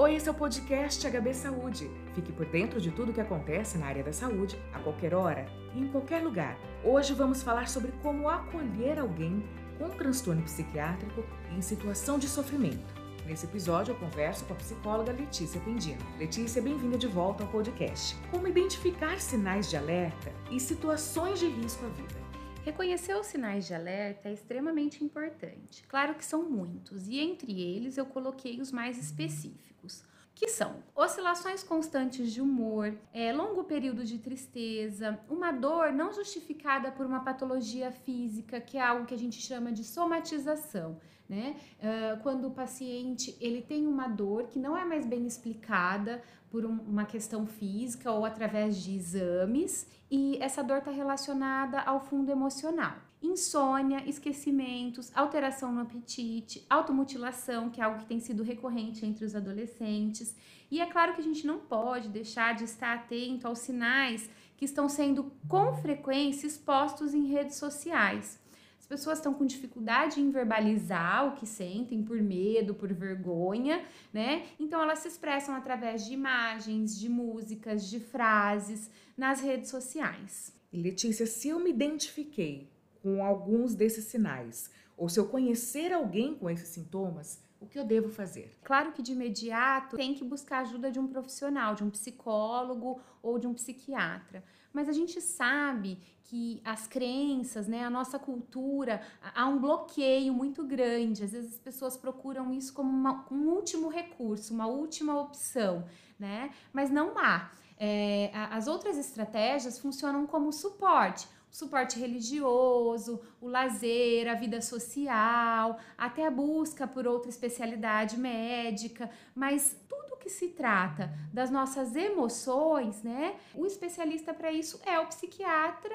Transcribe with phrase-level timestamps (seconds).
[0.00, 1.90] Oi, esse é o podcast HB Saúde.
[2.14, 5.44] Fique por dentro de tudo o que acontece na área da saúde, a qualquer hora
[5.74, 6.56] e em qualquer lugar.
[6.84, 9.42] Hoje vamos falar sobre como acolher alguém
[9.76, 12.94] com transtorno psiquiátrico em situação de sofrimento.
[13.26, 15.98] Nesse episódio, eu converso com a psicóloga Letícia Pendino.
[16.16, 18.16] Letícia, bem-vinda de volta ao podcast.
[18.30, 22.27] Como identificar sinais de alerta e situações de risco à vida?
[22.68, 25.82] Reconhecer os sinais de alerta é extremamente importante.
[25.88, 31.64] Claro que são muitos, e entre eles eu coloquei os mais específicos que são oscilações
[31.64, 37.90] constantes de humor, é, longo período de tristeza, uma dor não justificada por uma patologia
[37.90, 41.56] física, que é algo que a gente chama de somatização, né?
[41.78, 46.64] Uh, quando o paciente ele tem uma dor que não é mais bem explicada por
[46.64, 52.30] um, uma questão física ou através de exames e essa dor está relacionada ao fundo
[52.30, 59.24] emocional insônia, esquecimentos, alteração no apetite, automutilação, que é algo que tem sido recorrente entre
[59.24, 60.36] os adolescentes.
[60.70, 64.64] E é claro que a gente não pode deixar de estar atento aos sinais que
[64.64, 68.40] estão sendo com frequência expostos em redes sociais.
[68.78, 74.46] As pessoas estão com dificuldade em verbalizar o que sentem por medo, por vergonha, né?
[74.58, 80.52] Então elas se expressam através de imagens, de músicas, de frases nas redes sociais.
[80.72, 82.70] Letícia, se eu me identifiquei
[83.02, 87.84] com alguns desses sinais, ou se eu conhecer alguém com esses sintomas, o que eu
[87.84, 88.56] devo fazer?
[88.62, 93.38] Claro que de imediato tem que buscar ajuda de um profissional, de um psicólogo ou
[93.38, 94.44] de um psiquiatra.
[94.72, 99.00] Mas a gente sabe que as crenças, né, a nossa cultura,
[99.34, 101.24] há um bloqueio muito grande.
[101.24, 105.84] Às vezes as pessoas procuram isso como uma, um último recurso, uma última opção,
[106.18, 106.50] né?
[106.72, 107.50] Mas não há.
[107.80, 116.26] É, as outras estratégias funcionam como suporte suporte religioso, o lazer, a vida social, até
[116.26, 123.36] a busca por outra especialidade médica, mas tudo que se trata das nossas emoções, né?
[123.54, 125.94] O especialista para isso é o psiquiatra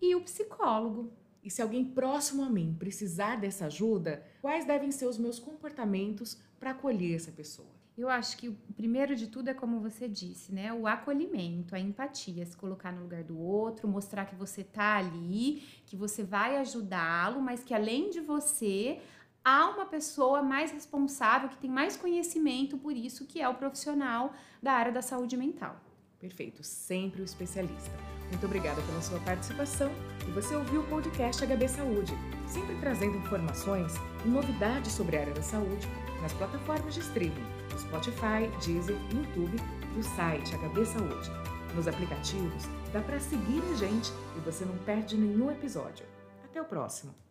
[0.00, 1.12] e o psicólogo.
[1.42, 6.40] E se alguém próximo a mim precisar dessa ajuda, quais devem ser os meus comportamentos
[6.58, 7.83] para acolher essa pessoa?
[7.96, 10.72] Eu acho que o primeiro de tudo é como você disse, né?
[10.72, 15.62] O acolhimento, a empatia, se colocar no lugar do outro, mostrar que você tá ali,
[15.86, 19.00] que você vai ajudá-lo, mas que além de você,
[19.44, 24.32] há uma pessoa mais responsável, que tem mais conhecimento por isso, que é o profissional
[24.60, 25.80] da área da saúde mental.
[26.24, 27.92] Perfeito, sempre o especialista.
[28.30, 29.92] Muito obrigada pela sua participação
[30.26, 32.14] e você ouviu o podcast HB Saúde,
[32.48, 33.92] sempre trazendo informações
[34.24, 35.86] e novidades sobre a área da saúde
[36.22, 37.44] nas plataformas de streaming,
[37.78, 39.58] Spotify, Deezer, YouTube
[39.94, 41.30] e o site HB Saúde.
[41.74, 46.06] Nos aplicativos, dá para seguir a gente e você não perde nenhum episódio.
[46.42, 47.23] Até o próximo!